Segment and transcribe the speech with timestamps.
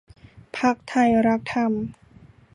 [0.57, 0.93] พรรคไท
[1.27, 1.71] รักธรรม